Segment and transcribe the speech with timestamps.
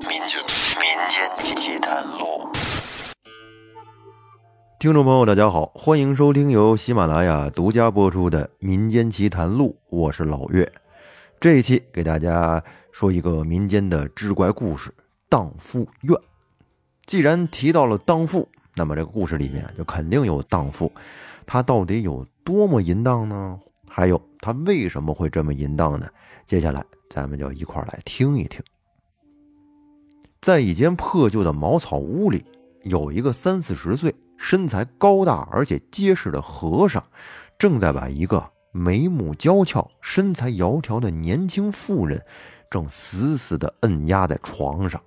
[0.00, 0.40] 民间
[0.78, 2.48] 民间奇谈录，
[4.78, 10.70] 听众朋友，大家好，欢迎收听由喜马拉雅独家播出的《民间奇谈录》，我是老岳。
[11.38, 14.90] 这一期给大家说一个民间的志怪故事——
[15.28, 16.18] 荡妇怨。
[17.04, 20.90] 既然提到了荡妇，那么这个故事里面就肯定有荡妇，
[21.44, 23.60] 她到底有多么淫荡呢？
[23.86, 26.08] 还有她为什么会这么淫荡呢？
[26.46, 28.62] 接下来咱们就一块儿来听一听。
[30.40, 32.44] 在一间破旧的茅草屋里，
[32.84, 37.04] 有一个三四十岁、身材高大而且结实的和尚，
[37.58, 42.24] 正在把一个眉目娇俏、身材窈窕的年轻妇人，
[42.70, 44.98] 正死死地摁压在床上。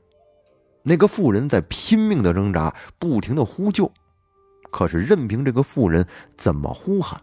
[0.83, 3.91] 那个妇人在拼命地挣扎，不停地呼救，
[4.69, 6.05] 可是任凭这个妇人
[6.37, 7.19] 怎么呼喊，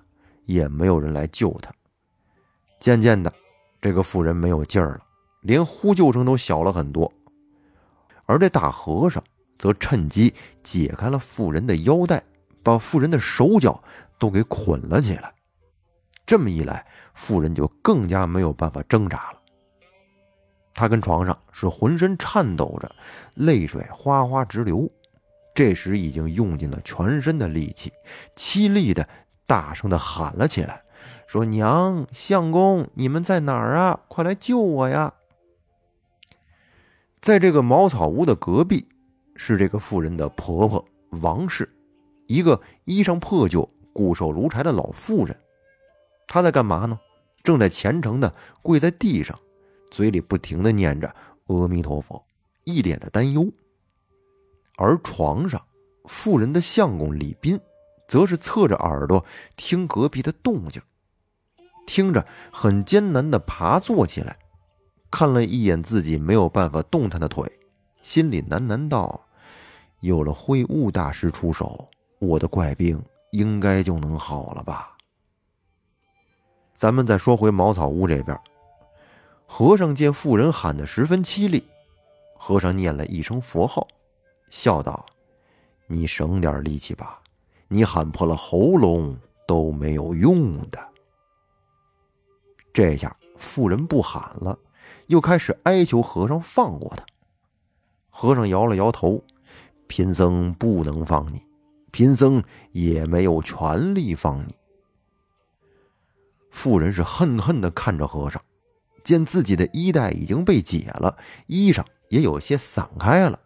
[0.46, 1.70] 也没有人来救她。
[2.80, 3.32] 渐渐的，
[3.80, 5.00] 这个妇人没有劲儿了，
[5.42, 7.12] 连呼救声都小了很多。
[8.30, 9.20] 而这大和尚
[9.58, 10.32] 则趁机
[10.62, 12.22] 解开了妇人的腰带，
[12.62, 13.82] 把妇人的手脚
[14.20, 15.34] 都给捆了起来。
[16.24, 19.40] 这么一来，妇人就更加没有办法挣扎了。
[20.72, 22.94] 他跟床上是浑身颤抖着，
[23.34, 24.88] 泪水哗哗直流。
[25.52, 27.92] 这时已经用尽了全身的力气，
[28.36, 29.06] 凄厉的
[29.44, 30.84] 大声的喊了起来，
[31.26, 33.98] 说：“娘，相公，你们在哪儿啊？
[34.06, 35.14] 快来救我呀！”
[37.20, 38.88] 在这个茅草屋的隔壁，
[39.36, 40.82] 是这个妇人的婆婆
[41.20, 41.68] 王氏，
[42.26, 45.36] 一个衣裳破旧、骨瘦如柴的老妇人。
[46.26, 46.98] 她在干嘛呢？
[47.42, 49.38] 正在虔诚的跪在地上，
[49.90, 51.14] 嘴里不停的念着
[51.46, 52.22] 阿弥陀佛，
[52.64, 53.50] 一脸的担忧。
[54.76, 55.62] 而床上，
[56.06, 57.60] 妇人的相公李斌，
[58.08, 59.22] 则是侧着耳朵
[59.56, 60.80] 听隔壁的动静，
[61.86, 64.38] 听着很艰难的爬坐起来。
[65.10, 67.50] 看了一眼自己没有办法动弹的腿，
[68.00, 69.26] 心里喃喃道
[70.00, 71.88] ：“有了会悟大师出手，
[72.20, 74.96] 我的怪病应该就能好了吧。”
[76.72, 78.38] 咱们再说回茅草屋这边，
[79.46, 81.62] 和尚见妇人喊得十分凄厉，
[82.38, 83.86] 和尚念了一声佛号，
[84.48, 85.04] 笑道
[85.88, 87.20] ：“你省点力气吧，
[87.68, 90.78] 你喊破了喉咙都没有用的。”
[92.72, 94.56] 这下妇人不喊了。
[95.10, 97.04] 又开始哀求和尚放过他。
[98.10, 99.22] 和尚摇了摇头
[99.88, 101.42] ：“贫僧不能放你，
[101.90, 104.54] 贫僧也没有权利放你。”
[106.50, 108.40] 妇人是恨恨的看着和尚，
[109.02, 111.16] 见自己的衣带已经被解了，
[111.48, 113.38] 衣裳也有些散开了，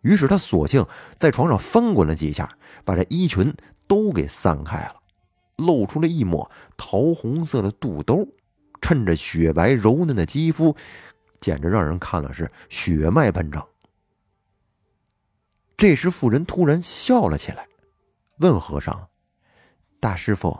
[0.00, 0.84] 于是他索性
[1.18, 2.50] 在床上翻滚了几下，
[2.84, 3.54] 把这衣裙
[3.86, 4.96] 都给散开了，
[5.56, 8.26] 露出了一抹桃红色的肚兜。
[8.84, 10.76] 趁着雪白柔嫩的肌肤，
[11.40, 13.66] 简直让人看了是血脉奔张。
[15.74, 17.66] 这时，妇人突然笑了起来，
[18.40, 19.08] 问和尚
[19.98, 20.54] ：“大师傅，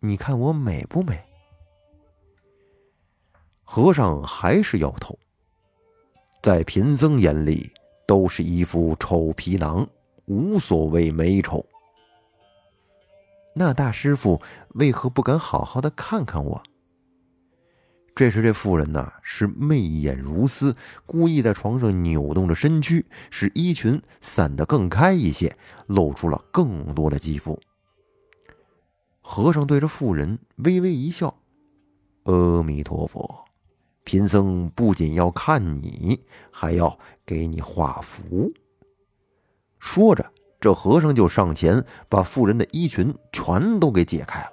[0.00, 1.22] 你看我美不美？”
[3.64, 5.18] 和尚还是摇头，
[6.42, 7.70] 在贫僧眼里
[8.06, 9.86] 都是一副臭皮囊，
[10.24, 11.62] 无所谓美丑。
[13.54, 14.40] 那大师傅
[14.70, 16.62] 为何不敢好好的看看我？
[18.14, 25.56] 这时，这妇人呢是媚眼如丝，故意在床上扭动着身躯，使衣裙散得更开一些，
[25.86, 27.58] 露出了更多的肌肤。
[29.22, 31.34] 和尚对着妇人微微一笑
[32.24, 33.44] ：“阿弥陀佛，
[34.04, 36.20] 贫僧不仅要看你，
[36.50, 38.52] 还要给你画符。”
[39.80, 40.30] 说着，
[40.60, 44.50] 这和尚就上前把妇人的衣裙全都给解开了。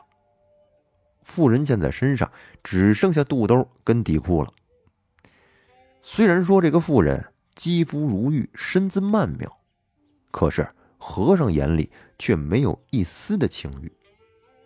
[1.30, 2.30] 妇人现在身上
[2.64, 4.52] 只剩下肚兜跟底裤了。
[6.02, 7.24] 虽然说这个妇人
[7.54, 9.60] 肌肤如玉，身姿曼妙，
[10.32, 10.68] 可是
[10.98, 13.92] 和尚眼里却没有一丝的情欲。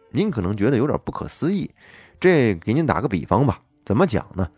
[0.09, 1.69] 您可能觉得有点不可思议，
[2.17, 4.49] 这给您打个比方吧，怎么讲呢？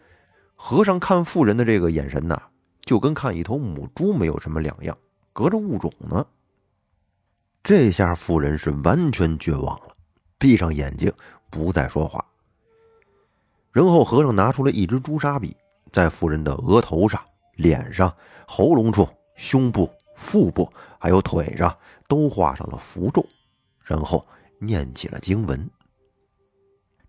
[0.53, 2.39] 和尚看妇人的这个眼神呐，
[2.81, 4.95] 就跟看一头母猪没有什么两样，
[5.33, 6.23] 隔着物种呢。
[7.63, 9.95] 这下妇人是完全绝望了，
[10.37, 11.11] 闭上眼睛。
[11.49, 12.23] 不再说话。
[13.71, 15.55] 然后和尚拿出了一支朱砂笔，
[15.91, 17.21] 在妇人的额头上、
[17.55, 18.13] 脸上、
[18.47, 21.75] 喉咙处、胸部、腹部，还有腿上
[22.07, 23.25] 都画上了符咒，
[23.83, 24.25] 然后
[24.59, 25.69] 念起了经文。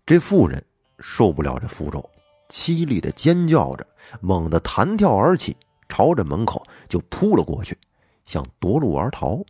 [0.05, 0.63] 这妇人
[0.99, 2.09] 受不了这符咒，
[2.49, 3.87] 凄厉的尖叫着，
[4.19, 5.55] 猛地弹跳而起，
[5.87, 7.77] 朝着门口就扑了过去，
[8.25, 9.41] 想夺路而逃。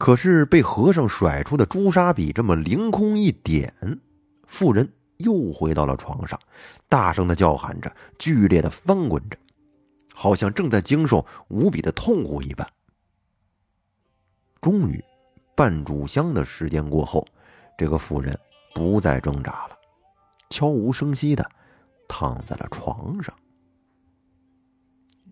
[0.00, 3.70] 可是被和尚甩出的朱砂笔这么凌空一点，
[4.46, 6.40] 妇人又回到了床上，
[6.88, 9.36] 大声的叫喊着，剧烈的翻滚着，
[10.14, 12.66] 好像正在经受无比的痛苦一般。
[14.62, 15.04] 终于，
[15.54, 17.22] 半炷香的时间过后，
[17.76, 18.34] 这个妇人
[18.74, 19.76] 不再挣扎了，
[20.48, 21.46] 悄无声息的
[22.08, 23.34] 躺在了床上。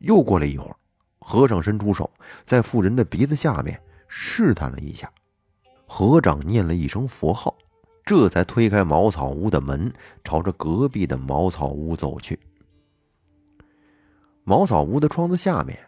[0.00, 0.76] 又过了一会儿，
[1.21, 2.11] 和尚伸出手，
[2.44, 5.13] 在妇人的鼻子下面试探了一下，
[5.87, 7.55] 和尚念了一声佛号，
[8.05, 9.93] 这才推开茅草屋的门，
[10.25, 12.39] 朝着隔壁的茅草屋走去。
[14.45, 15.79] 茅草屋的窗子下面，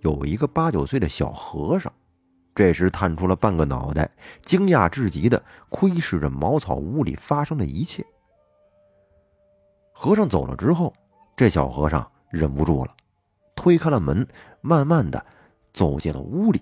[0.00, 1.90] 有一个八九岁的小和尚，
[2.54, 4.10] 这时探出了半个脑袋，
[4.44, 8.04] 惊讶至极的窥视着茅草屋里发生的一切。
[9.92, 10.92] 和尚走了之后，
[11.34, 12.94] 这小和尚忍不住了。
[13.54, 14.28] 推开了门，
[14.60, 15.24] 慢慢的
[15.72, 16.60] 走进了屋里。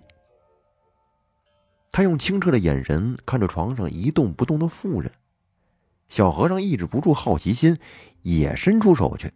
[1.97, 5.09] 他用清澈的眼神看着床上一动不动的妇人，
[6.09, 7.79] 小和尚抑制不住好奇心，
[8.23, 9.31] 也伸出手去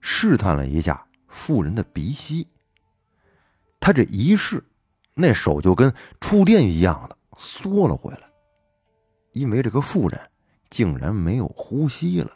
[0.00, 2.48] 试探了一下妇人的鼻息。
[3.78, 4.64] 他这一试，
[5.12, 8.22] 那手就跟触电一样的缩了回来，
[9.34, 10.18] 因为这个妇人
[10.70, 12.32] 竟然没有呼吸了。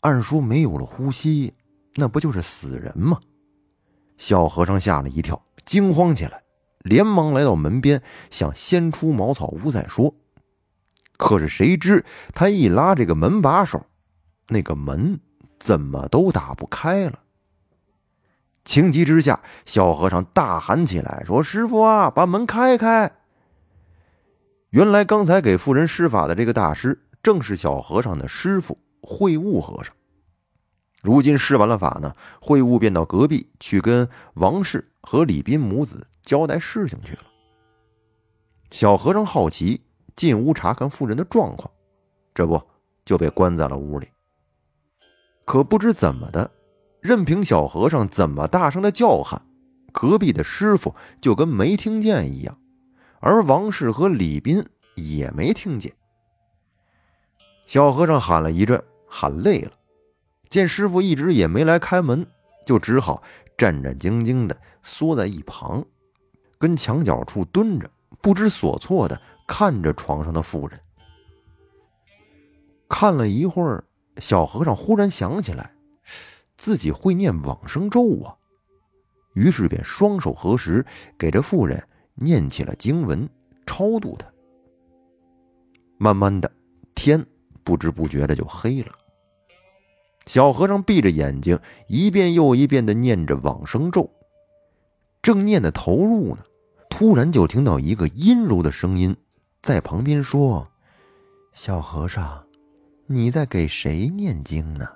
[0.00, 1.54] 按说没有了呼吸。
[1.94, 3.18] 那不就是死人吗？
[4.18, 6.42] 小和尚吓了一跳，惊慌起来，
[6.86, 8.00] 连忙来到门边，
[8.30, 10.14] 想先出茅草屋再说。
[11.16, 12.04] 可是谁知
[12.34, 13.84] 他一拉这个门把手，
[14.48, 15.18] 那个门
[15.58, 17.20] 怎么都打不开了。
[18.64, 23.10] 情急之下，小和尚大喊起来：“说师傅啊，把门开开！”
[24.70, 29.95] 原来刚才给妇人施法的这个大师，正是小和尚的师傅慧悟和尚。
[31.06, 37.22] 如今施完了法呢，会悟便到隔壁去跟王氏和李斌母子交代事情去了。
[38.72, 39.80] 小和尚好奇
[40.16, 41.70] 进屋查看妇人的状况，
[42.34, 42.60] 这不
[43.04, 44.08] 就被关在了屋里。
[45.44, 46.50] 可不知怎么的，
[47.00, 49.40] 任凭小和尚怎么大声的叫喊，
[49.92, 52.58] 隔壁的师傅就跟没听见一样，
[53.20, 54.66] 而王氏和李斌
[54.96, 55.92] 也没听见。
[57.64, 59.70] 小和尚喊了一阵，喊累了。
[60.48, 62.26] 见师傅一直也没来开门，
[62.64, 63.22] 就只好
[63.58, 65.84] 战战兢兢的缩在一旁，
[66.58, 67.90] 跟墙角处蹲着，
[68.20, 70.78] 不知所措的看着床上的妇人。
[72.88, 73.84] 看了一会儿，
[74.18, 75.72] 小和尚忽然想起来，
[76.56, 78.36] 自己会念往生咒啊，
[79.34, 80.86] 于是便双手合十，
[81.18, 81.82] 给这妇人
[82.14, 83.28] 念起了经文，
[83.66, 84.26] 超度她。
[85.98, 86.50] 慢慢的，
[86.94, 87.24] 天
[87.64, 88.92] 不知不觉的就黑了。
[90.26, 94.10] 小和尚闭着眼睛，一遍又一遍的念着往生咒，
[95.22, 96.38] 正念的投入呢，
[96.90, 99.16] 突然就听到一个阴柔的声音
[99.62, 100.66] 在旁边说
[101.54, 102.44] ：“小和尚，
[103.06, 104.88] 你在给谁念经呢？”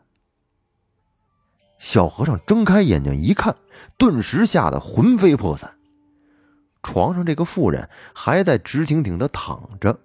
[1.79, 3.55] 小和尚睁开眼睛一看，
[3.97, 5.77] 顿时吓得魂飞魄散。
[6.83, 9.97] 床上这个妇人还在直挺挺的躺着，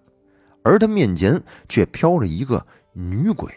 [0.63, 3.51] 而他面前却飘着一个女鬼，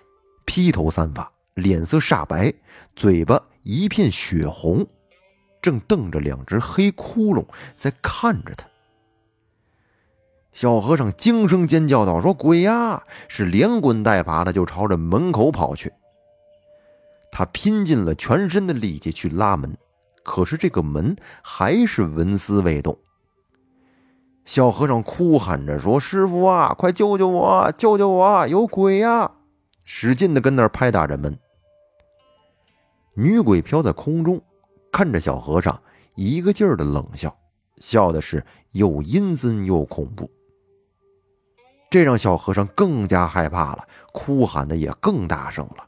[0.47, 1.31] 披头散发。
[1.59, 2.53] 脸色煞白，
[2.97, 4.87] 嘴巴一片血红，
[5.61, 7.45] 正瞪着两只黑窟窿
[7.75, 8.67] 在看着他。
[10.53, 15.93] 小和尚惊声尖叫道：“说鬼呀！”是连滚带爬的就朝着门口跑去。
[17.31, 19.77] 他拼尽了全身的力气去拉门，
[20.25, 22.99] 可是这个门还是纹丝未动。
[24.45, 27.73] 小和尚哭喊着说：“师傅啊，快救救我！
[27.77, 28.49] 救救我！
[28.49, 29.31] 有鬼呀！”
[29.85, 31.39] 使劲的跟那儿拍打着门。
[33.21, 34.41] 女鬼飘在空中，
[34.93, 35.83] 看着小和尚，
[36.15, 37.37] 一个劲儿的冷笑，
[37.79, 40.31] 笑的是又阴森又恐怖。
[41.91, 45.85] 这让小和尚更加害怕了，哭喊的也更大声了。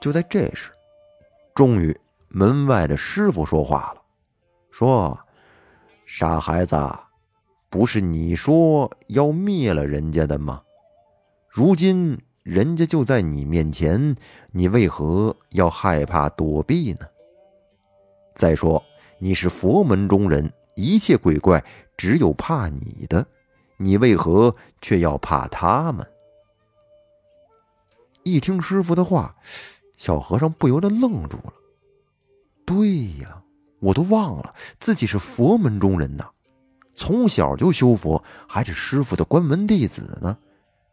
[0.00, 0.70] 就在这时，
[1.56, 4.02] 终于门外的师傅说话了，
[4.70, 5.18] 说
[6.06, 6.76] ：“傻孩子，
[7.68, 10.62] 不是你说要灭了人家的吗？
[11.48, 12.16] 如今……”
[12.46, 14.14] 人家就在你面前，
[14.52, 17.00] 你为何要害怕躲避呢？
[18.36, 18.80] 再说
[19.18, 21.62] 你是佛门中人，一切鬼怪
[21.96, 23.26] 只有怕你的，
[23.78, 26.06] 你为何却要怕他们？
[28.22, 29.34] 一听师傅的话，
[29.96, 31.52] 小和尚不由得愣住了。
[32.64, 33.42] 对呀，
[33.80, 36.30] 我都忘了自己是佛门中人呐，
[36.94, 40.38] 从小就修佛，还是师傅的关门弟子呢，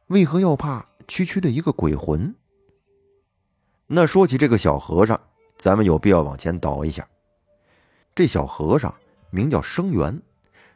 [0.07, 0.83] 为何要怕？
[1.07, 2.33] 区区的一个鬼魂。
[3.87, 5.19] 那说起这个小和尚，
[5.57, 7.07] 咱们有必要往前倒一下。
[8.15, 8.93] 这小和尚
[9.29, 10.21] 名叫生源，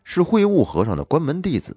[0.04, 1.76] 是慧悟和尚的关门弟子。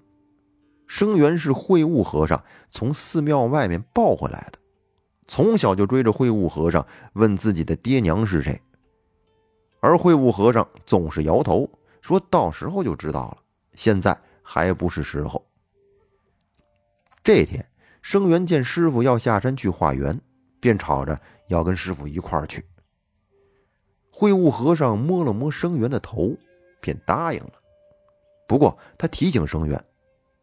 [0.87, 4.59] 生源是慧悟和尚从寺庙外面抱回来的，
[5.29, 8.61] 从小就追着会悟和尚问自己的爹娘是谁，
[9.79, 13.39] 而会悟和尚总是摇头，说到时候就知道了，
[13.75, 15.47] 现在还不是时候。
[17.23, 17.65] 这天，
[18.03, 20.21] 生源见师傅要下山去化缘，
[20.61, 22.65] 便吵着要跟师傅一块儿去。
[24.11, 26.37] 会悟和尚摸了摸生源的头，
[26.81, 27.53] 便答应了。
[28.47, 29.85] 不过他提醒生源，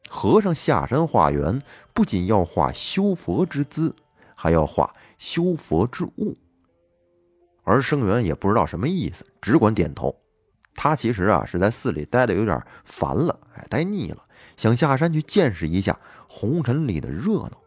[0.10, 1.62] 和尚下山化缘
[1.94, 3.96] 不仅要化修佛之姿。
[4.40, 6.38] 还要化修佛之物，
[7.64, 10.16] 而生源也不知道什么意思，只管点头。
[10.76, 14.24] 他其实啊是在寺里待的有点烦了，哎，待腻了，
[14.58, 15.98] 想下山去见识一下
[16.28, 17.58] 红尘里的热闹。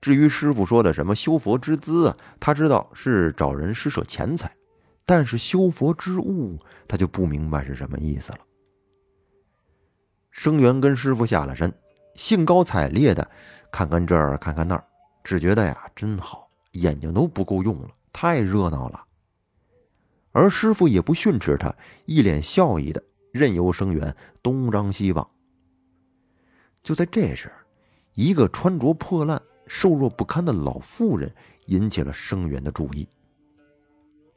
[0.00, 4.50] 至于师傅说的什么修佛之资啊，他知道是找人施舍钱财，
[5.04, 8.38] 但是修佛之物，他就不明白是什么意思了。
[10.30, 11.70] 生源跟师傅下了山，
[12.14, 13.28] 兴高采烈的
[13.70, 14.82] 看看这儿，看看那儿。
[15.22, 19.04] 只觉得呀，真好，眼睛都不够用了，太热闹了。
[20.32, 21.74] 而师傅也不训斥他，
[22.06, 25.28] 一脸笑意的任由生源东张西望。
[26.82, 27.52] 就在这时，
[28.14, 31.32] 一个穿着破烂、瘦弱不堪的老妇人
[31.66, 33.08] 引起了生源的注意。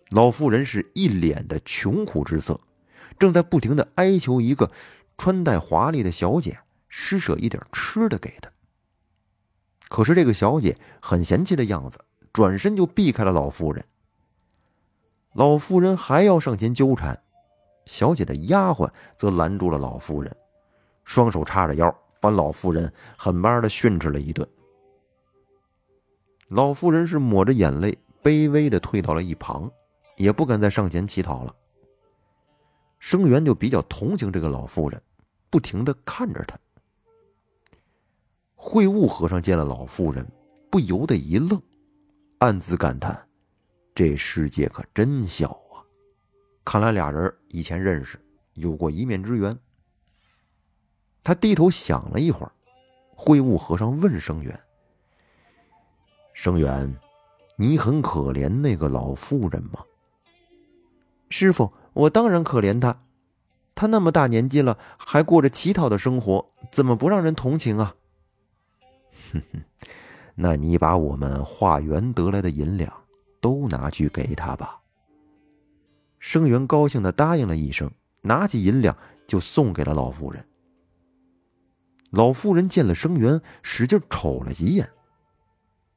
[0.10, 2.60] 老妇人是一脸的穷苦之色，
[3.18, 4.70] 正在不停的哀求一个
[5.18, 6.58] 穿戴华丽的小姐
[6.88, 8.52] 施舍一点吃的给她。
[9.88, 12.00] 可是这个小姐很嫌弃的样子，
[12.32, 13.84] 转身就避开了老妇人。
[15.34, 17.20] 老妇人还要上前纠缠，
[17.88, 20.36] 小姐的丫鬟则拦住了老妇人，
[21.06, 24.48] 双手叉着腰，把老妇人狠巴的训斥了一顿。
[26.48, 29.70] 老妇人是抹着眼泪，卑微的退到了一旁，
[30.16, 31.54] 也不敢再上前乞讨了。
[32.98, 35.02] 生源就比较同情这个老妇人，
[35.50, 36.58] 不停的看着她。
[38.56, 40.26] 慧悟和尚见了老妇人，
[40.72, 41.62] 不由得一愣，
[42.40, 43.22] 暗自感叹
[43.94, 45.84] ：“这世界可真小啊！
[46.64, 48.18] 看来俩人以前认识，
[48.54, 49.54] 有过一面之缘。”
[51.24, 52.52] 他低头想了一会儿，
[53.16, 54.60] 慧悟和尚问生源
[56.34, 56.94] ：“生源，
[57.56, 59.80] 你很可怜那个老妇人吗
[61.30, 63.04] ？”“师傅，我当然可怜她，
[63.74, 67.96] 她那么大年纪了，还过着乞讨的生活，怎么不让人同情啊？”
[69.32, 69.62] 哼哼，
[70.36, 72.92] 那你把我们化缘得来的银两
[73.40, 74.82] 都拿去给他吧。
[76.20, 77.90] 生源高兴的答应了一声，
[78.22, 80.46] 拿起银两就送给了老妇人。
[82.14, 84.88] 老妇人见了生源，使劲瞅了几眼。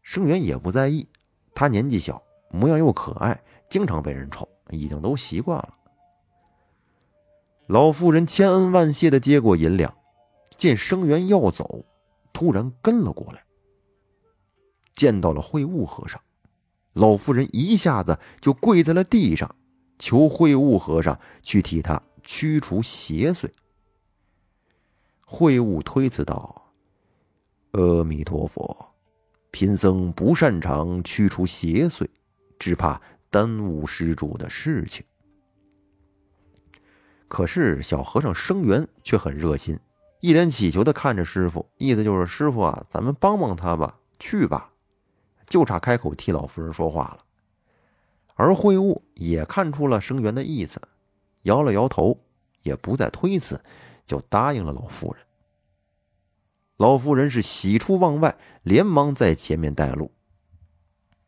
[0.00, 1.06] 生源也不在意，
[1.54, 5.74] 他年纪小，模样又可爱，经常被人瞅，已经都习惯了。
[7.66, 9.94] 老妇人千恩万谢的接过银两，
[10.56, 11.84] 见生源要走。
[12.32, 13.44] 突然跟了过来，
[14.94, 16.18] 见到了会悟和尚，
[16.94, 19.54] 老妇人一下子就跪在了地上，
[19.98, 23.50] 求会悟和尚去替他驱除邪祟。
[25.28, 26.70] 会悟推辞道
[27.72, 28.94] ：“阿弥陀佛，
[29.50, 32.06] 贫僧不擅长驱除邪祟，
[32.60, 35.04] 只怕耽误施主的事情。”
[37.26, 39.78] 可是小和尚生源却很热心。
[40.20, 44.70] 一脸乞求的看着师傅，意思就是师傅啊，咱们帮帮他吧，去吧，
[45.44, 47.18] 就差开口替老夫人说话了。
[48.36, 50.80] 而会悟也看出了生源的意思，
[51.42, 52.20] 摇了摇头，
[52.62, 53.60] 也不再推辞，
[54.06, 55.22] 就答应了老夫人。
[56.78, 60.10] 老夫人是喜出望外，连忙在前面带路。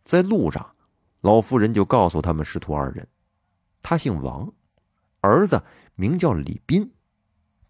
[0.05, 0.75] 在路上，
[1.21, 3.07] 老夫人就告诉他们师徒二人，
[3.83, 4.53] 他姓王，
[5.21, 5.63] 儿子
[5.95, 6.91] 名叫李斌。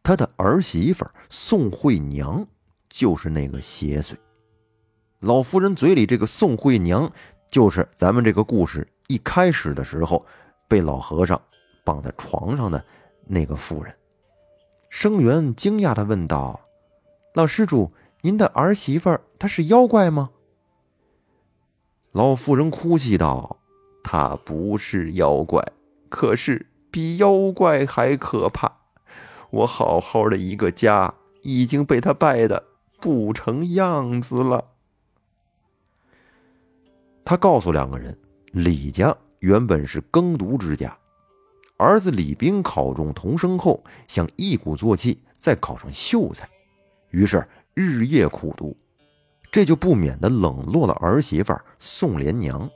[0.03, 2.47] 他的儿媳妇宋慧娘
[2.89, 4.15] 就是那个邪祟。
[5.21, 7.13] 老夫人嘴里这个宋慧娘，
[7.51, 10.25] 就是咱们这个故事一开始的时候
[10.67, 11.41] 被老和尚
[11.85, 12.83] 绑在床上的
[13.27, 13.95] 那个妇人。
[14.91, 16.61] 生源惊讶的问道
[17.35, 17.93] ：“老施主，
[18.23, 20.31] 您的儿媳妇她是妖怪吗？”
[22.13, 23.59] 老妇人哭泣道
[24.03, 25.63] ：“她不是妖怪，
[26.09, 28.79] 可是比妖怪还可怕。”
[29.51, 32.65] 我好好的一个家已经被他败的
[33.01, 34.73] 不成样子了。
[37.25, 38.19] 他告诉两个人，
[38.53, 40.98] 李家原本是耕读之家，
[41.79, 46.49] 儿子李斌考中童生后，想一鼓作气再考上秀才，
[47.11, 48.77] 于是日夜苦读，
[49.53, 52.69] 这就不免的冷落了儿媳妇宋莲娘。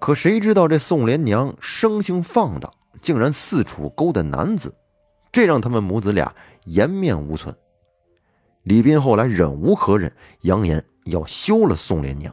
[0.00, 4.72] 可谁知道这宋莲娘生性放荡，竟然四处勾搭男子。
[5.32, 6.32] 这让他们母子俩
[6.66, 7.52] 颜面无存。
[8.62, 10.12] 李斌后来忍无可忍，
[10.42, 12.32] 扬言要休了宋莲娘。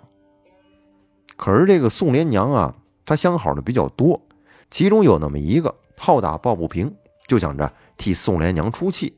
[1.36, 4.22] 可是这个宋莲娘啊，她相好的比较多，
[4.70, 6.96] 其中有那么一个好打抱不平，
[7.28, 9.18] 就想着替宋莲娘出气。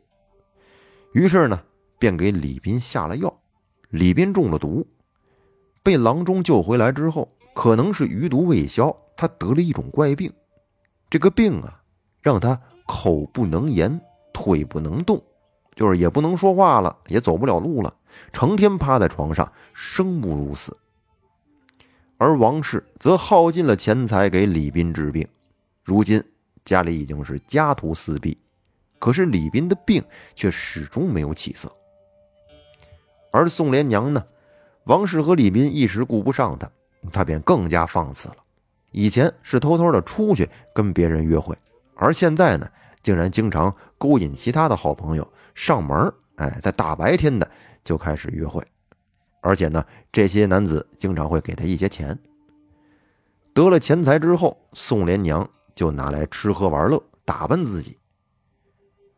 [1.13, 1.62] 于是呢，
[2.00, 3.34] 便给李斌下了药。
[3.89, 4.88] 李斌中了毒，
[5.84, 10.31] 被郎中救回来之后，可能是余毒未消，他得了一种怪病。
[11.10, 11.81] 这个病啊，
[12.22, 14.00] 让他口不能言，
[14.31, 15.22] 腿不能动，
[15.75, 17.93] 就是也不能说话了，也走不了路了，
[18.31, 20.77] 成天趴在床上，生不如死。
[22.17, 25.27] 而王氏则耗尽了钱财给李斌治病，
[25.83, 26.23] 如今
[26.63, 28.38] 家里已经是家徒四壁，
[29.00, 30.03] 可是李斌的病
[30.35, 31.71] 却始终没有起色。
[33.31, 34.23] 而宋莲娘呢，
[34.83, 36.69] 王氏和李斌一时顾不上她，
[37.11, 38.35] 她便更加放肆了。
[38.91, 41.57] 以前是偷偷的出去跟别人约会，
[41.95, 42.69] 而现在呢，
[43.01, 47.50] 竟然经常勾引其他的好朋友上门哎，在大白天的
[47.83, 48.61] 就开始约会，
[49.39, 52.17] 而且呢，这些男子经常会给他一些钱。
[53.53, 57.97] 得了钱财之后，宋莲娘就拿来吃喝玩乐，打扮自己。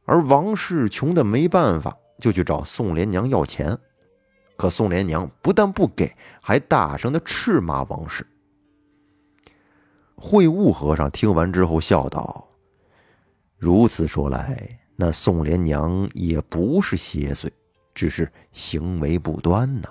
[0.05, 3.77] 而王氏穷的没办法，就去找宋莲娘要钱，
[4.57, 8.25] 可宋莲娘不但不给，还大声的斥骂王氏。
[10.15, 12.49] 慧悟和尚听完之后笑道
[13.57, 17.49] ：“如此说来，那宋莲娘也不是邪祟，
[17.93, 19.89] 只是行为不端呐。”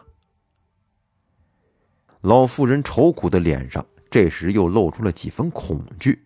[2.23, 6.23] 老妇人愁苦的脸上这时又露出了几分恐惧。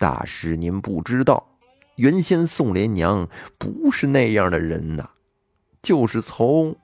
[0.00, 1.46] 大师，您不知道，
[1.96, 3.28] 原先宋莲娘
[3.58, 5.10] 不是那样的人呐，
[5.82, 6.74] 就是从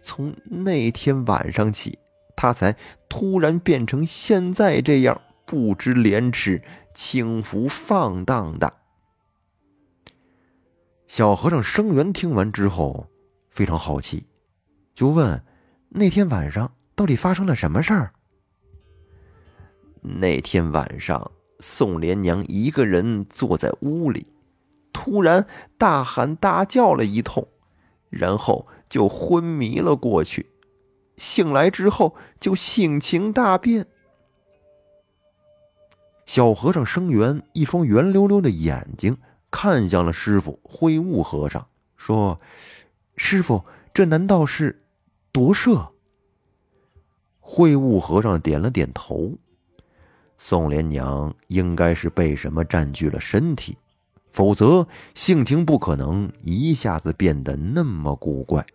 [0.00, 1.98] 从那天晚上起，
[2.34, 2.74] 她才
[3.08, 5.20] 突然变成现在这样。
[5.46, 6.62] 不知廉耻、
[6.94, 8.72] 轻浮放荡的
[11.06, 13.06] 小和尚生源听完之后
[13.50, 14.26] 非常好奇，
[14.94, 15.44] 就问
[15.90, 18.14] ：“那天晚上到底发生了什么事儿？”
[20.00, 21.30] 那天晚上，
[21.66, 24.26] 宋莲娘一个人坐在屋里，
[24.92, 25.46] 突然
[25.78, 27.48] 大喊大叫了一通，
[28.10, 30.50] 然后就昏迷了过去。
[31.16, 33.86] 醒来之后就性情大变。
[36.26, 39.16] 小和尚生源一双圆溜溜的眼睛
[39.50, 42.38] 看向了师傅慧悟和尚，说
[43.16, 44.84] ：“师傅，这难道是
[45.32, 45.92] 夺舍？”
[47.40, 49.38] 慧悟和尚点了点头。
[50.46, 53.78] 宋莲娘应该是被什么占据了身体，
[54.30, 58.66] 否则性情不可能一下子变得那么古怪。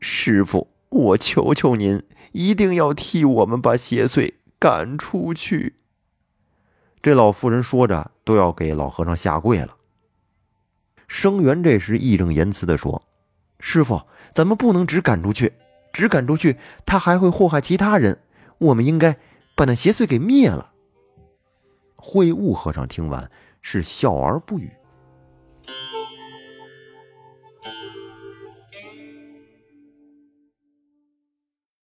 [0.00, 4.34] 师傅，我求求您，一定要替我们把邪祟。
[4.58, 5.76] 赶出去！
[7.00, 9.76] 这老妇人说着，都要给老和尚下跪了。
[11.06, 13.04] 生源这时义正言辞的说
[13.60, 14.02] ：“师傅，
[14.34, 15.52] 咱们不能只赶出去，
[15.92, 18.18] 只赶出去，他还会祸害其他人。
[18.58, 19.16] 我们应该
[19.58, 20.72] 把那邪祟给灭了。
[21.96, 23.28] 秽物和尚听完
[23.60, 24.70] 是笑而不语。